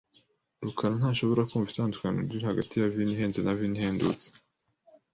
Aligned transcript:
rukarantashobora 0.65 1.47
kumva 1.49 1.71
itandukaniro 1.71 2.23
riri 2.31 2.47
hagati 2.51 2.73
ya 2.75 2.91
vino 2.93 3.11
ihenze 3.15 3.39
na 3.43 3.53
vino 3.59 3.75
ihendutse. 3.79 4.27